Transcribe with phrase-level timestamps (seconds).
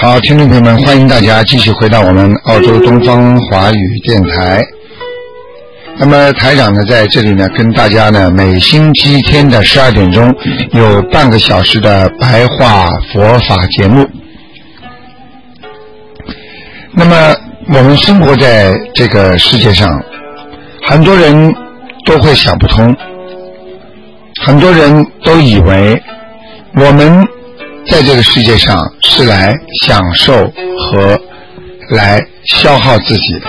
[0.00, 4.64] 好，听众朋友们，欢迎大家继续回到我们澳洲东方华语电台。
[5.98, 10.34] 那么台长呢，在这里呢，跟大家呢，每星期天的十二点钟
[10.72, 14.08] 有半个小时的白话佛法节目。
[16.94, 17.36] 那么
[17.68, 20.02] 我们生活在这个世界上，
[20.88, 21.54] 很多人
[22.06, 22.96] 都会想不通，
[24.46, 26.02] 很多人都以为
[26.74, 27.22] 我们
[27.86, 28.74] 在这个世界上
[29.20, 31.20] 是来享受和
[31.90, 33.40] 来消耗自己的。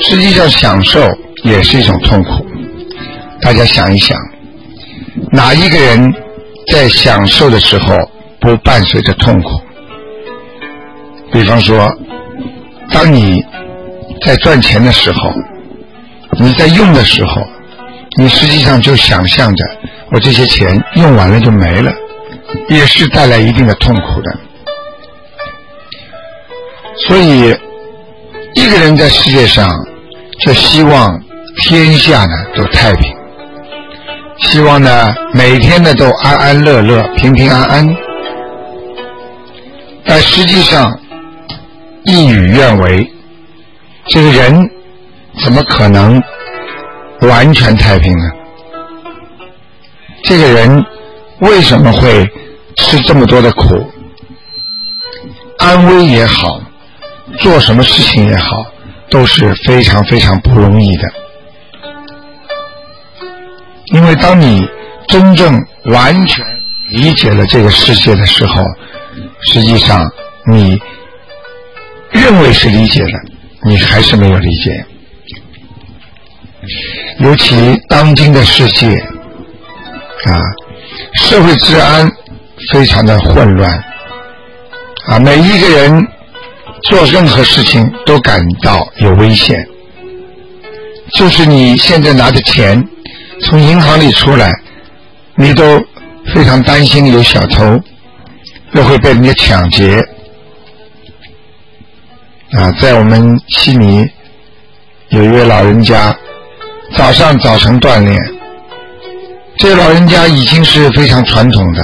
[0.00, 1.00] 实际上，享受
[1.42, 2.46] 也是一种痛苦。
[3.40, 4.16] 大家想一想，
[5.32, 6.14] 哪一个人
[6.70, 7.98] 在享受的时候
[8.40, 9.60] 不伴随着痛苦？
[11.32, 11.92] 比方说，
[12.92, 13.44] 当你
[14.24, 15.32] 在赚钱的时候，
[16.38, 17.42] 你在用的时候，
[18.18, 19.64] 你实际上就想象着
[20.12, 21.92] 我这些钱用完了就没了，
[22.68, 24.38] 也是带来一定的痛苦的。
[27.06, 27.54] 所以，
[28.54, 29.68] 一个人在世界上
[30.40, 31.20] 就希望
[31.58, 33.14] 天下呢都太平，
[34.38, 37.96] 希望呢每天呢都安安乐乐、平平安安，
[40.04, 40.98] 但实际上
[42.04, 43.10] 事与愿违，
[44.08, 44.70] 这个人
[45.42, 46.22] 怎么可能
[47.22, 48.24] 完全太平呢？
[50.24, 50.84] 这个人
[51.40, 52.28] 为什么会
[52.76, 53.90] 吃这么多的苦？
[55.58, 56.60] 安危也好，
[57.38, 58.66] 做什么事情也好，
[59.10, 61.08] 都是非常非常不容易的。
[63.86, 64.66] 因为当你
[65.06, 66.44] 真正完全
[66.88, 68.64] 理解了这个世界的时候，
[69.42, 70.10] 实际上
[70.46, 70.80] 你
[72.10, 73.10] 认为是理解的，
[73.64, 74.84] 你还是没有理解。
[77.18, 78.96] 尤其当今的世界
[80.24, 80.40] 啊，
[81.14, 82.10] 社会治安
[82.70, 83.72] 非常的混乱
[85.06, 86.06] 啊，每一个人
[86.82, 89.66] 做任何事情都感到有危险。
[91.14, 92.86] 就是你现在拿着钱
[93.42, 94.52] 从银行里出来，
[95.34, 95.80] 你都
[96.34, 97.80] 非常担心有小偷，
[98.72, 100.00] 又会被人家抢劫
[102.52, 102.70] 啊。
[102.80, 104.06] 在我们悉尼
[105.08, 106.16] 有一位老人家。
[106.94, 108.14] 早上早晨锻炼，
[109.56, 111.82] 这个老人家已经是非常传统的。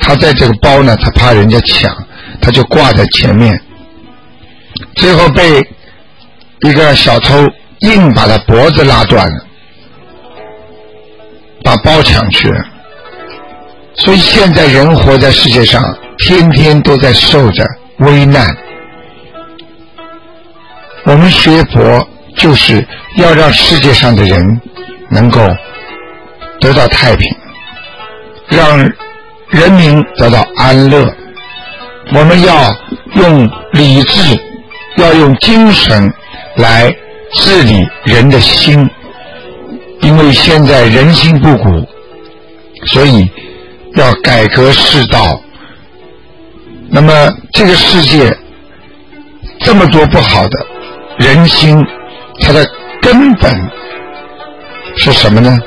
[0.00, 1.90] 他在这个包呢，他怕人家抢，
[2.40, 3.58] 他就挂在前面。
[4.94, 5.66] 最后被
[6.60, 7.46] 一个小偷
[7.80, 9.46] 硬把他脖子拉断了，
[11.62, 12.64] 把包抢去了。
[13.94, 15.82] 所以现在人活在世界上，
[16.18, 17.64] 天天都在受着
[17.98, 18.46] 危难。
[21.04, 22.08] 我们学佛。
[22.36, 24.60] 就是要让世界上的人
[25.10, 25.40] 能够
[26.60, 27.36] 得到太平，
[28.48, 28.78] 让
[29.50, 31.06] 人民得到安乐。
[32.12, 32.74] 我们要
[33.14, 34.38] 用理智，
[34.96, 36.12] 要用精神
[36.56, 36.90] 来
[37.34, 38.88] 治理人的心，
[40.00, 41.86] 因为现在人心不古，
[42.86, 43.30] 所以
[43.94, 45.40] 要改革世道。
[46.90, 47.12] 那么
[47.52, 48.34] 这个世界
[49.60, 50.66] 这么多不好的
[51.18, 51.84] 人心。
[52.40, 52.64] 它的
[53.02, 53.52] 根本
[54.96, 55.58] 是什么呢？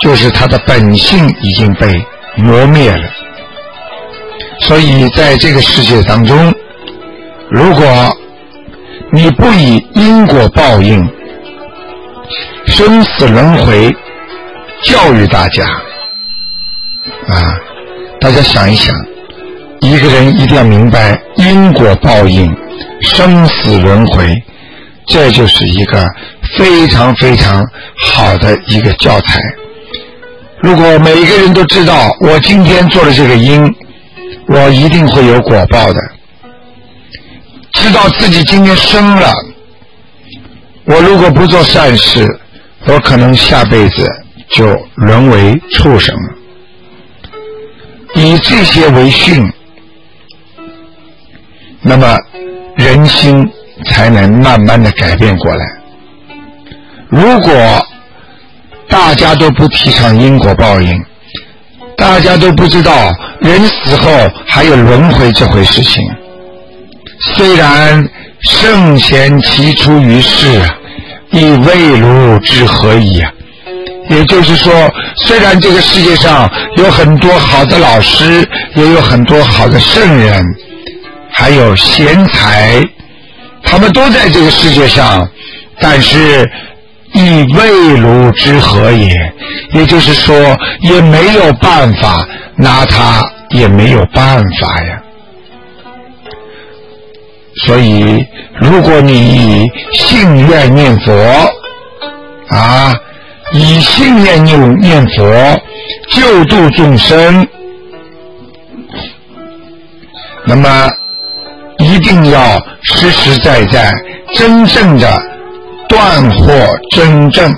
[0.00, 1.88] 就是它的本性已经被
[2.38, 3.08] 磨灭了。
[4.60, 6.54] 所以在这个世界当中，
[7.50, 7.86] 如果
[9.12, 11.08] 你不以因果报应、
[12.66, 13.94] 生死轮回
[14.82, 15.64] 教育大家，
[17.28, 17.56] 啊，
[18.20, 18.94] 大家想一想，
[19.80, 22.54] 一个人一定要明白因果报应、
[23.00, 24.34] 生死轮回。
[25.06, 26.06] 这就是一个
[26.58, 27.66] 非常非常
[27.96, 29.40] 好的一个教材。
[30.62, 33.72] 如果每一个人都知道，我今天做的这个因，
[34.48, 36.00] 我一定会有果报的。
[37.72, 39.32] 知道自己今天生了，
[40.84, 42.26] 我如果不做善事，
[42.86, 44.10] 我可能下辈子
[44.50, 46.34] 就沦为畜生了。
[48.14, 49.52] 以这些为训，
[51.82, 52.16] 那么
[52.76, 53.48] 人心。
[53.84, 55.64] 才能慢慢的改变过来。
[57.08, 57.86] 如果
[58.88, 60.98] 大家都不提倡因果报应，
[61.96, 64.10] 大家都不知道人死后
[64.46, 66.02] 还有轮回这回事情。
[67.34, 68.08] 虽然
[68.40, 70.62] 圣贤其出于世，
[71.30, 73.30] 亦未如之何矣啊！
[74.08, 74.72] 也就是说，
[75.26, 80.42] 虽然这个世界上有很多好的老师，也有很多好的圣人，
[81.30, 82.82] 还有贤才，
[83.62, 85.28] 他们都在这个世界上，
[85.80, 86.48] 但是
[87.12, 89.14] 亦未如之何也？
[89.72, 90.34] 也就是说，
[90.80, 92.26] 也没有办法
[92.56, 95.02] 拿他，也没有办法呀。
[97.66, 98.24] 所以，
[98.60, 101.12] 如果你以信愿念佛
[102.48, 102.94] 啊。
[103.54, 105.24] 以信念念念佛，
[106.10, 107.48] 救度众生，
[110.44, 110.86] 那么
[111.78, 113.90] 一定要实实在在、
[114.34, 115.22] 真正的
[115.88, 116.52] 断惑
[116.94, 117.50] 真正，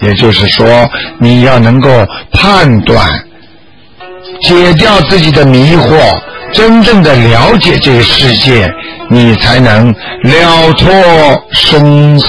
[0.00, 0.66] 也就是说，
[1.18, 1.88] 你要能够
[2.32, 3.06] 判断、
[4.42, 5.96] 解掉自己的迷惑，
[6.52, 8.72] 真正的了解这个世界，
[9.10, 9.92] 你才能
[10.22, 10.90] 了脱
[11.52, 12.26] 生死。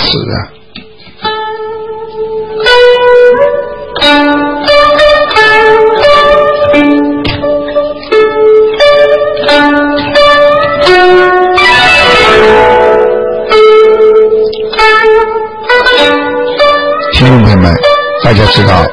[18.28, 18.86] 大家知道，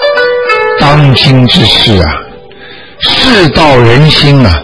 [0.79, 2.07] 当今之事啊，
[3.01, 4.63] 世道人心啊，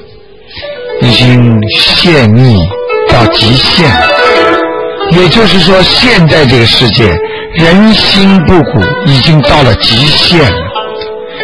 [1.03, 2.57] 已经陷溺
[3.09, 4.07] 到极限了。
[5.11, 7.13] 也就是说，现在这个世界。
[7.57, 10.59] 人心不古，已经到了极限了。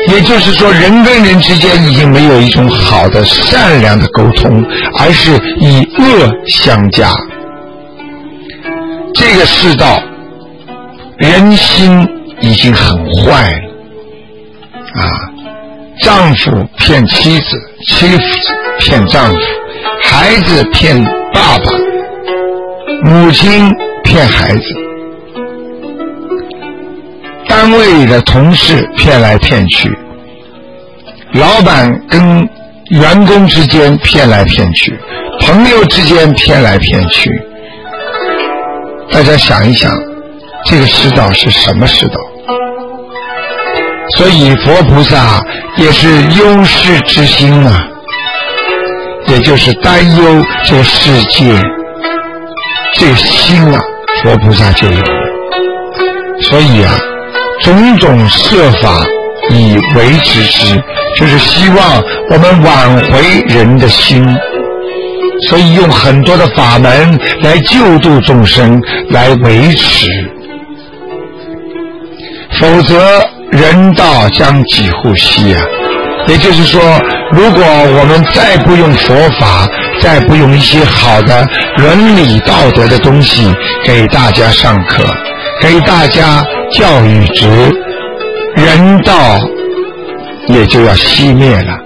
[0.06, 4.64] 也就是说，人跟人之间已经没有一种好的、善良的沟通，
[5.00, 7.10] 而是以恶相加。
[9.12, 10.00] 这个世道，
[11.18, 12.08] 人心
[12.46, 15.02] 已经很坏了。
[15.02, 15.02] 啊，
[16.02, 18.22] 丈夫骗妻子，妻子
[18.78, 19.38] 骗丈夫，
[20.02, 21.04] 孩子骗
[21.34, 21.72] 爸爸，
[23.02, 23.70] 母亲
[24.04, 24.74] 骗孩子。
[27.48, 29.90] 单位里的同事骗来骗去，
[31.32, 32.48] 老板跟
[32.90, 34.96] 员工之间骗来骗去，
[35.40, 37.30] 朋友之间骗来骗去。
[39.10, 39.90] 大家想一想，
[40.64, 42.14] 这个世道是什么世道？
[44.16, 45.40] 所以佛菩萨
[45.76, 46.08] 也是
[46.38, 47.88] 忧世之心啊，
[49.28, 51.44] 也就是担忧这世界，
[52.94, 53.80] 这心啊，
[54.22, 55.04] 佛菩萨就有。
[56.42, 56.92] 所以啊。
[57.62, 59.02] 种种设法
[59.50, 60.76] 以维持之，
[61.18, 64.22] 就是希望我们挽回人的心，
[65.48, 68.78] 所以用很多的法门来救度众生，
[69.08, 70.06] 来维持。
[72.60, 75.60] 否则人道将几乎息啊！
[76.28, 76.80] 也就是说，
[77.32, 77.62] 如果
[77.98, 79.68] 我们再不用佛法，
[80.00, 81.46] 再不用一些好的
[81.78, 83.54] 伦理道德的东西
[83.84, 85.04] 给大家上课，
[85.60, 86.44] 给大家。
[86.72, 87.46] 教育值，
[88.56, 89.38] 人道
[90.48, 91.78] 也就要熄灭了。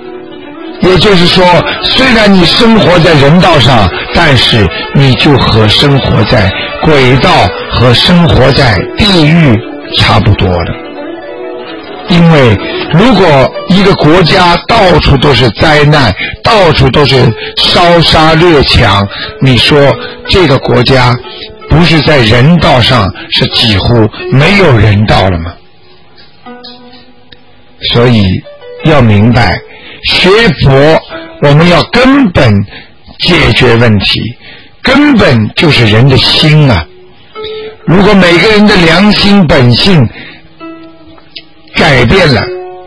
[0.80, 1.44] 也就是说，
[1.82, 6.50] 虽然你生活在人道上，但是你就和生活在
[6.82, 7.30] 鬼道
[7.70, 9.54] 和生活在地狱
[9.98, 10.89] 差不多了。
[12.10, 12.56] 因为
[12.92, 16.12] 如果一个国家到处都是灾难，
[16.42, 17.16] 到处都是
[17.56, 19.06] 烧杀掠抢，
[19.40, 19.78] 你说
[20.28, 21.14] 这个国家？
[21.70, 25.52] 不是在人道上是几乎没有人道了吗？
[27.92, 28.24] 所以
[28.84, 29.56] 要明白，
[30.08, 30.28] 学
[30.62, 31.00] 佛
[31.42, 32.52] 我们要根本
[33.20, 34.20] 解决问题，
[34.82, 36.84] 根本就是人的心啊！
[37.86, 40.04] 如果每个人的良心本性
[41.76, 42.40] 改变了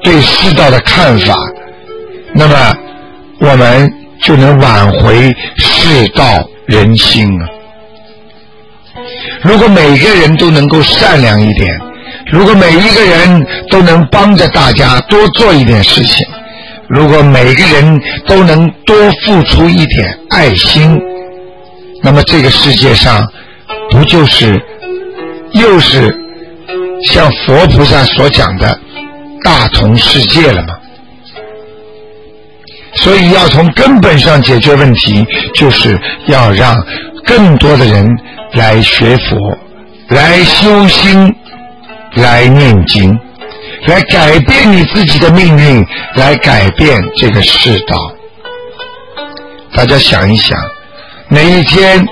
[0.03, 1.33] 对世道的看法，
[2.33, 2.75] 那么
[3.39, 7.47] 我们就能挽回世道人心啊！
[9.43, 11.79] 如果每个人都能够善良一点，
[12.31, 16.25] 如果每一个人都能帮着大家多做一点事情，
[16.87, 20.99] 如果每个人都能多付出一点爱心，
[22.01, 23.27] 那么这个世界上
[23.89, 24.61] 不就是
[25.53, 26.15] 又是
[27.05, 28.79] 像佛菩萨所讲的
[29.43, 30.75] 大同世界了吗？
[32.95, 36.75] 所以要从根本上解决问题，就是要让
[37.25, 38.09] 更多的人。
[38.55, 39.35] 来学佛，
[40.09, 41.35] 来修心，
[42.13, 43.17] 来念经，
[43.87, 45.83] 来改变你自己的命运，
[46.13, 47.97] 来改变这个世道。
[49.73, 50.55] 大家想一想，
[51.29, 52.07] 哪一天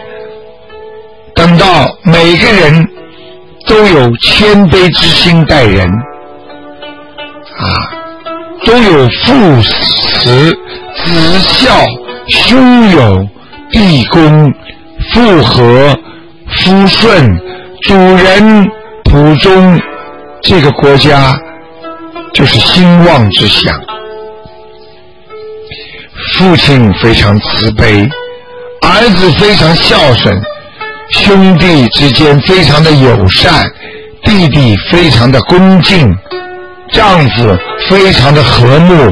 [1.35, 2.87] 等到每个人
[3.67, 5.87] 都有谦卑之心待人，
[7.57, 7.65] 啊，
[8.65, 10.51] 都有父慈
[11.03, 11.69] 子孝、
[12.27, 13.27] 兄友
[13.71, 14.53] 弟恭、
[15.13, 15.97] 父和
[16.49, 17.39] 夫顺、
[17.83, 18.69] 主人
[19.05, 19.79] 仆忠，
[20.41, 21.35] 这个国家
[22.33, 23.73] 就是兴旺之乡。
[26.33, 28.09] 父亲非常慈悲，
[28.81, 30.35] 儿子非常孝顺，
[31.11, 33.69] 兄弟之间非常的友善，
[34.23, 36.15] 弟弟非常的恭敬，
[36.91, 37.57] 丈夫
[37.89, 39.11] 非常的和睦，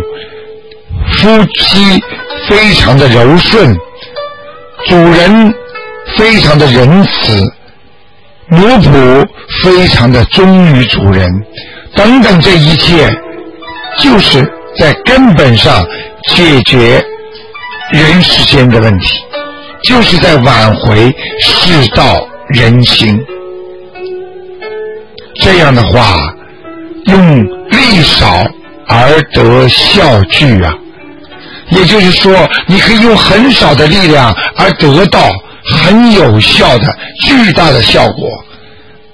[1.18, 2.02] 夫妻
[2.48, 3.78] 非常的柔顺，
[4.88, 5.54] 主人
[6.18, 7.54] 非常的仁慈，
[8.48, 9.28] 奴仆
[9.64, 11.30] 非常的忠于主人，
[11.96, 13.10] 等等，这一切
[13.98, 14.42] 就是
[14.78, 15.86] 在根本上
[16.30, 17.04] 解决
[17.92, 19.20] 人世间的问题，
[19.84, 23.20] 就是在挽回世道人心。
[25.42, 26.34] 这样的话，
[27.06, 28.46] 用力少
[28.88, 30.74] 而得效聚啊，
[31.70, 35.32] 也就是说，你可以用很少的力量而得到
[35.64, 38.28] 很有效的巨大的效果，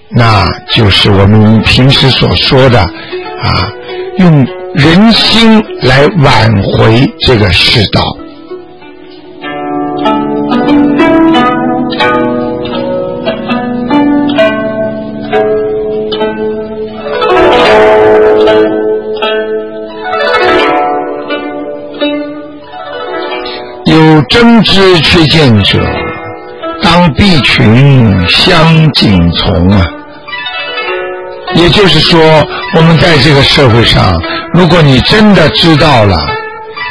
[0.10, 3.72] 那就是我们平时所说的啊，
[4.18, 8.02] 用人心来挽回这个世道。
[24.36, 25.80] 真知缺见者，
[26.84, 29.82] 当必群相景从啊。
[31.56, 32.20] 也就是说，
[32.76, 34.14] 我们在这个社会上，
[34.54, 36.18] 如果你真的知道了，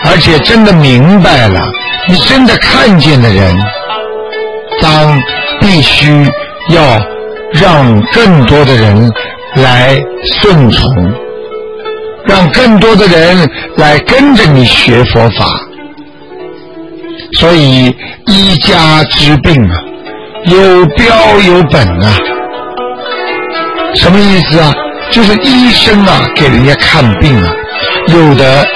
[0.07, 1.61] 而且真的明白了，
[2.09, 3.55] 你真的看见的人，
[4.81, 5.23] 当
[5.61, 6.27] 必须
[6.71, 6.99] 要
[7.53, 9.13] 让更多的人
[9.57, 10.03] 来
[10.41, 11.13] 顺从，
[12.25, 13.47] 让更多的人
[13.77, 15.45] 来跟着你学佛法。
[17.45, 17.95] 所以
[18.27, 19.75] 医家之病啊，
[20.47, 21.07] 有标
[21.47, 22.17] 有本啊。
[23.95, 24.73] 什么意思啊？
[25.11, 27.53] 就是医生啊，给人家看病啊，
[28.07, 28.67] 有的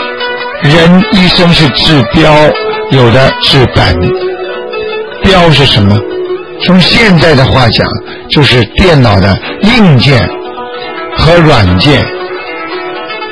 [0.61, 2.31] 人医生是治标，
[2.91, 3.99] 有的治本。
[5.23, 5.99] 标是什么？
[6.67, 7.89] 从现在的话讲，
[8.29, 10.29] 就是电脑的硬件
[11.17, 12.05] 和软件。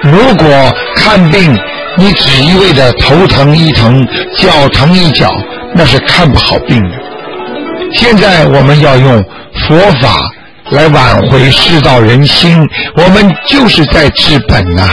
[0.02, 1.54] 如果看病，
[1.98, 5.30] 你只一味的头疼一疼，脚疼一脚，
[5.74, 6.96] 那是看不好病的。
[7.92, 9.24] 现在我们要用
[9.66, 10.16] 佛法
[10.70, 14.90] 来挽回世道人心，我们就是在治本呐、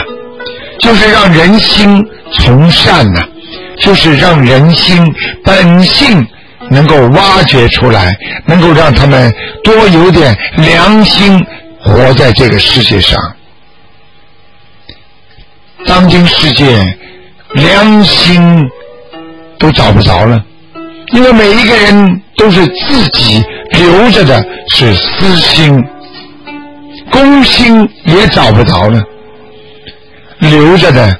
[0.78, 3.20] 就是让人心从善呐、
[3.80, 5.12] 就是让人心
[5.44, 6.26] 本性
[6.70, 9.32] 能够挖掘出来，能够让他们
[9.62, 11.44] 多有点良心，
[11.80, 13.20] 活在这个世界上。
[15.86, 16.64] 当今世界
[17.52, 18.42] 良心
[19.58, 20.42] 都找不着了，
[21.12, 25.84] 因为每一个人都是自己留着的是私心，
[27.12, 29.00] 公心也找不着了，
[30.38, 31.16] 留着的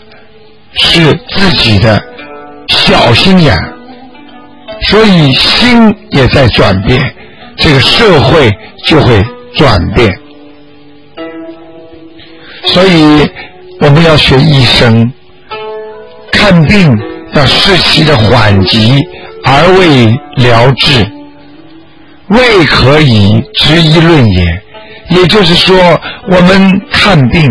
[0.72, 2.02] 是自己的
[2.68, 3.56] 小心眼，
[4.88, 7.00] 所以心也在转变，
[7.56, 8.50] 这个社会
[8.86, 9.22] 就会
[9.56, 10.12] 转变，
[12.66, 13.28] 所以。
[13.80, 15.12] 我们要学医生，
[16.32, 16.96] 看病
[17.34, 19.02] 要视其的缓急，
[19.44, 21.04] 而未疗治，
[22.28, 24.46] 未可以执一论也。
[25.10, 25.76] 也就是说，
[26.28, 27.46] 我们看病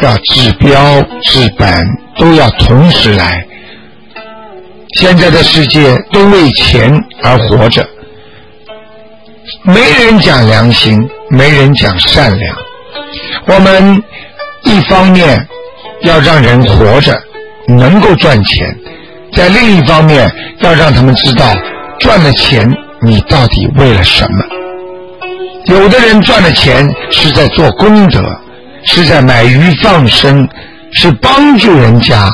[0.00, 1.72] 要治标治本，
[2.18, 3.46] 都要同时来。
[4.98, 7.88] 现在的世界都为钱而活着，
[9.62, 12.56] 没人讲良心，没人讲善良。
[13.46, 14.02] 我们
[14.64, 15.46] 一方面。
[16.02, 17.16] 要让人活着
[17.68, 18.76] 能够赚钱，
[19.36, 20.30] 在另一方面
[20.60, 21.44] 要让他们知道
[21.98, 22.68] 赚了钱
[23.02, 24.44] 你到底为了什么。
[25.66, 28.22] 有的人赚了钱是在做功德，
[28.84, 30.48] 是在买鱼放生，
[30.92, 32.28] 是帮助人家。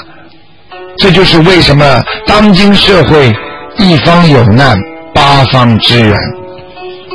[0.99, 3.35] 这就是为什么当今社会
[3.79, 4.79] 一方有难
[5.13, 6.17] 八方支援。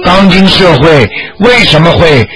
[0.04, 2.28] 当今社会为什么会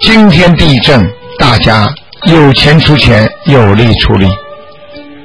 [0.00, 1.06] 惊天地震？
[1.38, 1.86] 大家。
[2.26, 4.28] 有钱出钱，有力出力，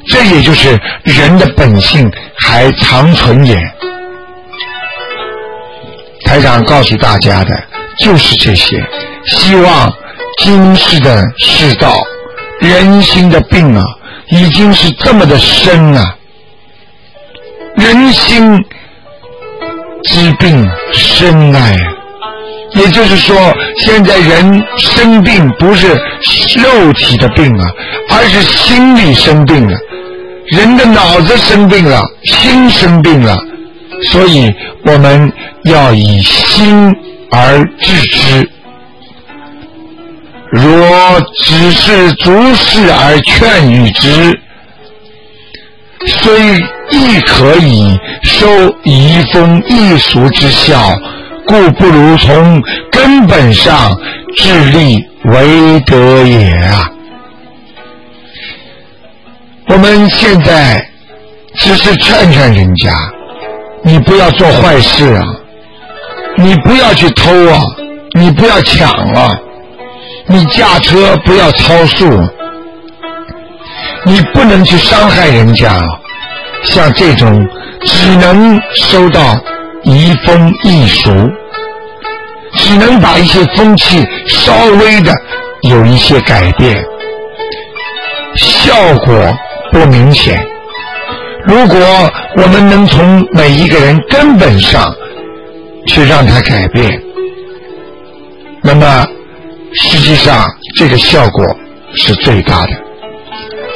[0.07, 3.59] 这也就是人的本性还长存也。
[6.25, 7.63] 台长告诉大家的
[7.99, 8.77] 就是这些，
[9.25, 9.91] 希望
[10.37, 12.01] 今世的世道、
[12.59, 13.83] 人心的病啊，
[14.29, 16.15] 已经是这么的深啊，
[17.75, 18.55] 人心
[20.03, 21.75] 之病深啊，
[22.73, 23.35] 也就是说，
[23.79, 25.87] 现在人生病不是
[26.57, 27.67] 肉体的病啊，
[28.09, 29.77] 而是心理生病了。
[30.47, 33.37] 人的脑子生病了，心生病了，
[34.11, 34.53] 所以
[34.85, 35.31] 我们
[35.65, 36.95] 要以心
[37.31, 38.49] 而治之。
[40.51, 44.39] 若只是逐事而劝喻之，
[46.05, 46.57] 虽
[46.89, 48.47] 亦可以收
[48.83, 50.93] 移风易俗之效，
[51.47, 53.97] 故不如从根本上
[54.35, 56.89] 致力为德也啊！
[59.67, 60.85] 我们现在
[61.55, 62.93] 只是劝劝人家，
[63.83, 65.23] 你不要做坏事啊，
[66.37, 67.61] 你不要去偷啊，
[68.17, 69.31] 你不要抢啊。
[70.27, 72.07] 你驾车不要超速，
[74.05, 75.81] 你不能去伤害人家。
[76.63, 77.45] 像这种
[77.81, 79.35] 只能收到
[79.83, 81.11] 移风易俗，
[82.55, 85.11] 只能把一些风气稍微的
[85.69, 86.83] 有一些改变，
[88.35, 88.73] 效
[89.05, 89.33] 果
[89.71, 90.45] 不明显。
[91.45, 91.77] 如果
[92.37, 94.93] 我们能从每一个人根本上
[95.87, 97.01] 去让他改变，
[98.61, 99.05] 那么。
[99.73, 100.45] 实际上，
[100.75, 101.45] 这个效果
[101.95, 102.71] 是最大的，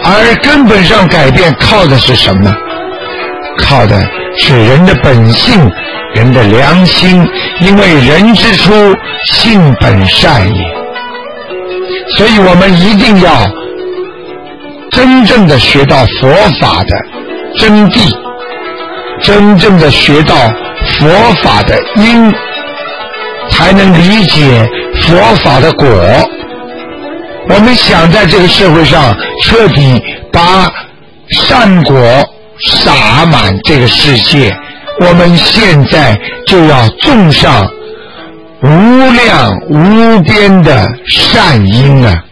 [0.04, 2.54] 而根本上改变靠的是什么呢？
[3.58, 4.08] 靠的
[4.38, 5.72] 是人的本性，
[6.14, 7.28] 人的良心。
[7.62, 8.74] 因为人之初，
[9.32, 10.64] 性本善也。
[12.18, 13.32] 所以我们一定要
[14.92, 16.90] 真正的学到佛法的
[17.58, 18.14] 真谛，
[19.22, 20.36] 真正的学到
[21.00, 21.08] 佛
[21.42, 22.34] 法的因，
[23.52, 24.68] 才能理解。
[25.02, 25.88] 佛法的果，
[27.50, 30.72] 我们想在这个社会上彻底把
[31.32, 31.96] 善果
[32.64, 34.56] 洒满这个世界，
[35.00, 37.68] 我们现在就要种上
[38.64, 38.68] 无
[39.12, 42.24] 量无边的善因啊！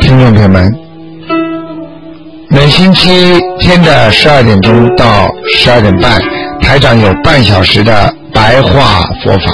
[0.00, 0.72] 听众朋友们，
[2.48, 6.18] 每星期天的十二点钟到十二点半，
[6.60, 9.50] 台长有半小时的白话佛法。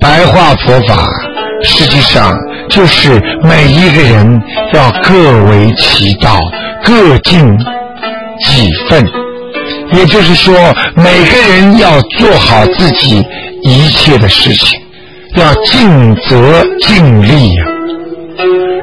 [0.00, 1.06] 白话佛法
[1.62, 2.36] 实际上
[2.68, 5.12] 就是每一个人要各
[5.50, 6.40] 为其道，
[6.84, 7.56] 各尽
[8.44, 9.06] 己分。
[9.92, 10.54] 也就是说，
[10.96, 13.24] 每个人要做好自己
[13.62, 14.80] 一切的事情，
[15.36, 17.64] 要尽责尽力呀。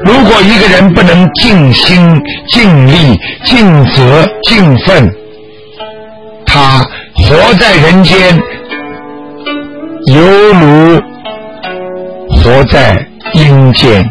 [0.01, 2.21] 如果一个人不能尽心、
[2.53, 5.11] 尽力、尽责、尽分，
[6.51, 6.83] 他
[7.13, 8.41] 活在人间，
[10.07, 10.19] 犹
[10.59, 10.99] 如
[12.31, 14.03] 活在阴间。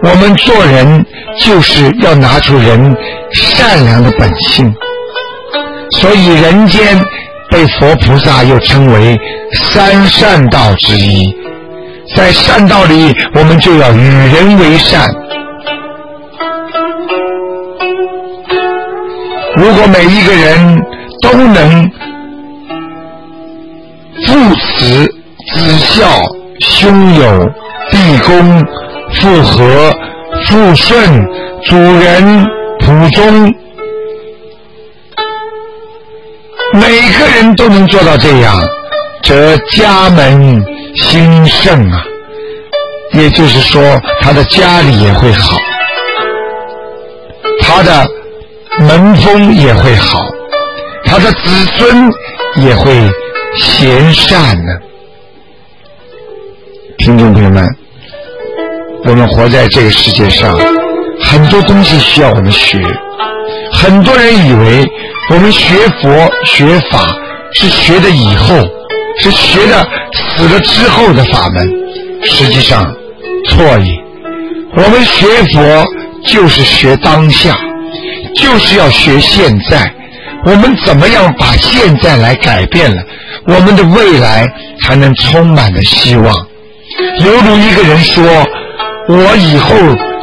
[0.00, 1.04] 我们做人
[1.40, 2.96] 就是要拿出人
[3.32, 4.72] 善良的本性，
[5.90, 6.96] 所以人间
[7.50, 9.18] 被佛菩萨又称为
[9.52, 11.36] 三善道之一。
[12.14, 15.12] 在善道里，我们就要与人为善。
[19.58, 20.80] 如果每一个人
[21.20, 21.90] 都能
[24.24, 25.04] 父慈
[25.52, 26.04] 子孝、
[26.60, 27.50] 兄友
[27.90, 28.64] 弟恭、
[29.14, 29.92] 父和
[30.46, 31.26] 父顺、
[31.64, 32.46] 主人
[32.78, 33.52] 仆忠，
[36.72, 36.80] 每
[37.18, 38.62] 个人都能做到这样，
[39.22, 40.64] 则家门。
[40.96, 42.02] 兴盛啊，
[43.12, 43.80] 也就是说，
[44.20, 45.56] 他的家里也会好，
[47.60, 48.04] 他的
[48.80, 50.20] 门风也会好，
[51.04, 52.12] 他的子孙
[52.56, 52.92] 也会
[53.56, 54.72] 贤善呢。
[56.98, 57.68] 听众朋友们，
[59.04, 60.56] 我们活在这个世界上，
[61.20, 62.78] 很多东西需要我们学。
[63.72, 64.86] 很多人以为
[65.30, 67.06] 我们学佛学法
[67.52, 68.56] 是学的以后。
[69.20, 71.68] 是学的死了之后的法门，
[72.22, 72.84] 实际上
[73.48, 73.92] 错也。
[74.76, 75.84] 我们学佛
[76.24, 77.58] 就是学当下，
[78.40, 79.92] 就是要学现在。
[80.44, 83.02] 我们怎么样把现在来改变了，
[83.46, 84.46] 我们的未来
[84.82, 86.34] 才能充满了希望。
[87.24, 88.24] 犹如一个人说
[89.08, 89.74] ：“我以后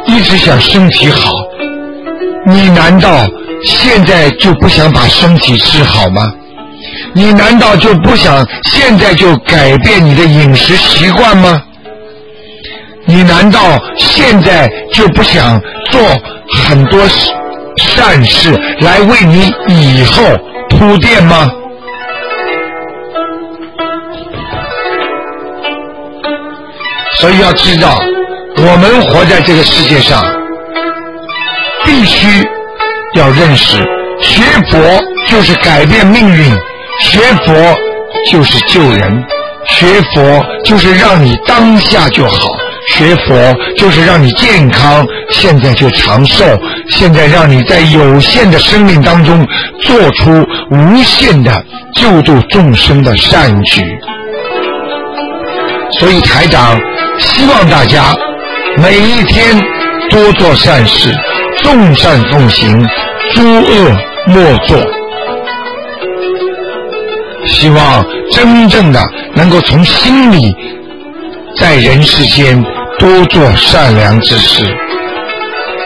[0.06, 1.30] 一直想身体好。”
[2.48, 3.26] 你难道
[3.64, 6.22] 现在就不想把身体治好吗？
[7.12, 11.62] 你难道就不想现在就改变你的饮食习惯吗？
[13.04, 13.60] 你难道
[13.98, 16.00] 现在就不想做
[16.52, 17.06] 很多
[17.76, 20.22] 善事来为你以后
[20.70, 21.50] 铺垫吗？
[27.18, 27.98] 所以要知道，
[28.58, 30.22] 我们活在这个世界上，
[31.84, 32.46] 必须
[33.14, 33.78] 要认识，
[34.20, 34.78] 学佛
[35.26, 36.50] 就是改变命运，
[37.00, 37.54] 学佛
[38.30, 39.24] 就是救人，
[39.66, 42.48] 学佛就是让你当下就好，
[42.88, 46.44] 学佛就是让你健康，现在就长寿，
[46.88, 49.46] 现在让你在有限的生命当中
[49.82, 50.30] 做出
[50.70, 53.82] 无限的救度众生的善举。
[55.98, 56.78] 所以台长
[57.18, 58.14] 希望大家
[58.78, 59.56] 每一天
[60.10, 61.14] 多做善事，
[61.62, 62.86] 众善奉行，
[63.34, 63.96] 诸恶
[64.26, 64.78] 莫作。
[67.46, 69.00] 希望真正的
[69.34, 70.54] 能够从心里，
[71.58, 72.62] 在人世间
[72.98, 74.64] 多做善良之事。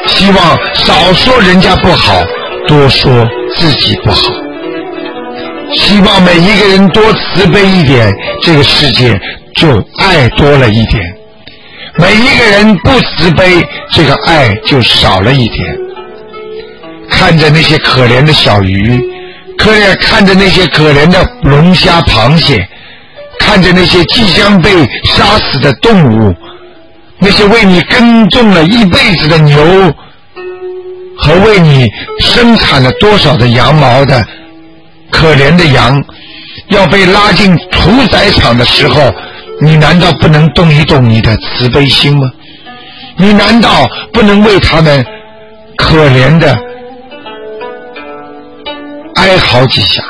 [0.07, 2.23] 希望少说人家不好，
[2.67, 4.33] 多说自己不好。
[5.75, 9.21] 希望每一个人多慈悲一点，这个世界。
[9.57, 11.03] 就爱多了一点，
[11.99, 15.77] 每一个人不慈悲，这个爱就少了一点。
[17.11, 18.99] 看着那些可怜的小鱼，
[19.59, 22.67] 可怜看着那些可怜的龙虾、螃蟹，
[23.51, 24.71] 看着那些即将被
[25.03, 26.33] 杀死的动物，
[27.19, 29.93] 那些为你耕种了一辈子的牛，
[31.19, 34.25] 和为你生产了多少的羊毛的
[35.11, 36.01] 可怜的羊，
[36.69, 39.13] 要被拉进屠宰场的时候。
[39.63, 42.23] 你难道不能动一动你的慈悲心吗？
[43.19, 45.05] 你难道不能为他们
[45.77, 46.57] 可怜的
[49.17, 50.03] 哀嚎几下？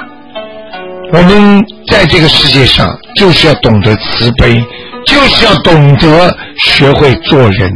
[1.13, 4.63] 我们在这个世界上就是要懂得慈悲，
[5.05, 7.71] 就是要懂得学会做人。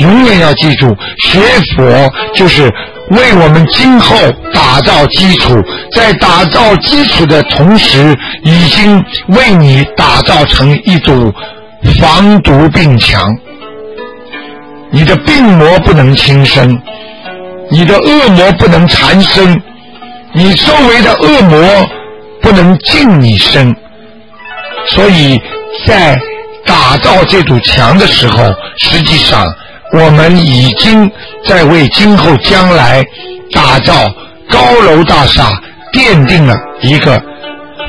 [0.00, 1.40] 永远要记住，学
[1.76, 2.64] 佛就是
[3.10, 4.16] 为我们今后
[4.52, 5.62] 打造基础，
[5.94, 11.32] 在打造基础的同时，已经为你打造成一堵
[12.00, 13.22] 防毒病墙。
[14.92, 16.80] 你的病魔不能轻生，
[17.70, 19.60] 你的恶魔不能缠身，
[20.32, 21.58] 你周围的恶魔
[22.42, 23.74] 不能近你身。
[24.88, 25.40] 所以
[25.86, 26.18] 在
[26.64, 29.46] 打造这堵墙的时候，实际上。
[29.92, 31.10] 我们已经
[31.48, 33.04] 在为今后将来
[33.50, 33.92] 打造
[34.48, 35.50] 高楼大厦
[35.92, 37.20] 奠定了一个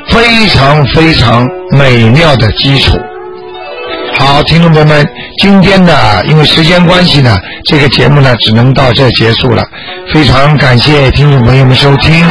[0.10, 3.00] 非常非常美妙的基础。
[4.18, 9.64] 好，听众朋友们，今天呢，因为时间关系呢，这个节目呢只能到这结束了。
[10.12, 12.26] 非常感谢听众朋友们收听。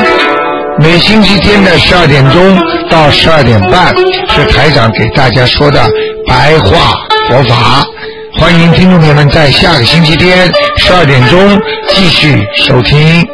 [0.81, 3.95] 每星期天的十二点钟到十二点半
[4.31, 5.79] 是台长给大家说的
[6.27, 6.97] 白话
[7.29, 7.85] 佛法。
[8.33, 13.30] 欢迎听众朋友们在下个星期天十二点钟继续收听。